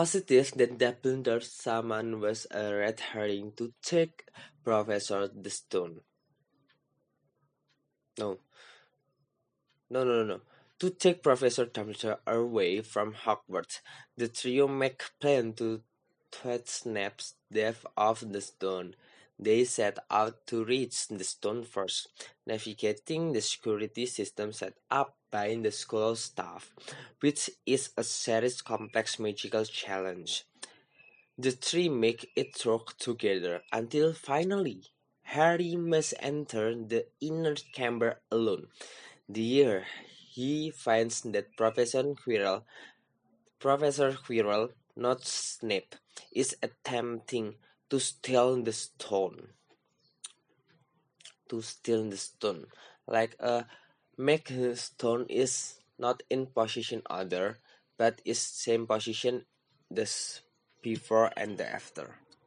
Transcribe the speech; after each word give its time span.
Positive 0.00 0.52
that 0.52 0.78
Dumbledore 0.78 1.42
summoned 1.42 2.22
was 2.22 2.46
a 2.50 2.74
red 2.74 3.00
herring 3.00 3.52
to 3.58 3.74
take 3.82 4.24
Professor 4.64 5.28
the 5.28 5.50
Stone. 5.50 6.00
No. 8.18 8.38
No, 9.90 10.02
no, 10.04 10.22
no, 10.22 10.24
no. 10.24 10.40
To 10.78 10.88
take 10.88 11.22
Professor 11.22 11.66
Dumbledore 11.66 12.16
away 12.26 12.80
from 12.80 13.12
Hogwarts, 13.12 13.80
the 14.16 14.28
trio 14.28 14.66
make 14.66 15.02
plan 15.20 15.52
to 15.60 15.82
thwart 16.32 16.66
Snape's 16.66 17.34
death 17.52 17.84
of 17.94 18.32
the 18.32 18.40
stone. 18.40 18.94
They 19.42 19.64
set 19.64 19.98
out 20.10 20.46
to 20.48 20.64
reach 20.64 21.08
the 21.08 21.24
stone 21.24 21.64
first, 21.64 22.08
navigating 22.46 23.32
the 23.32 23.40
security 23.40 24.04
system 24.04 24.52
set 24.52 24.74
up 24.90 25.16
by 25.30 25.54
the 25.54 25.72
school 25.72 26.14
staff, 26.14 26.74
which 27.20 27.48
is 27.64 27.88
a 27.96 28.04
serious 28.04 28.60
complex 28.60 29.18
magical 29.18 29.64
challenge. 29.64 30.44
The 31.38 31.52
three 31.52 31.88
make 31.88 32.30
it 32.36 32.54
through 32.54 32.84
together 32.98 33.62
until 33.72 34.12
finally 34.12 34.82
Harry 35.22 35.74
must 35.74 36.12
enter 36.20 36.74
the 36.74 37.06
inner 37.22 37.54
chamber 37.54 38.20
alone. 38.30 38.66
There 39.26 39.86
he 40.28 40.70
finds 40.70 41.22
that 41.22 41.56
Professor 41.56 42.02
Quirrell, 42.02 42.64
Professor 43.58 44.12
Quirrell, 44.12 44.72
not 44.96 45.24
Snape, 45.24 45.94
is 46.30 46.56
attempting 46.62 47.54
to 47.90 47.98
steal 47.98 48.62
the 48.62 48.72
stone. 48.72 49.48
To 51.50 51.60
steal 51.60 52.08
the 52.08 52.16
stone, 52.16 52.66
like 53.06 53.34
a 53.40 53.66
make 54.16 54.48
the 54.48 54.76
stone 54.76 55.26
is 55.28 55.82
not 55.98 56.22
in 56.30 56.46
position 56.46 57.02
other, 57.10 57.58
but 57.98 58.22
is 58.24 58.38
same 58.38 58.86
position 58.86 59.44
this 59.90 60.42
before 60.80 61.32
and 61.36 61.58
the 61.58 61.66
after. 61.66 62.14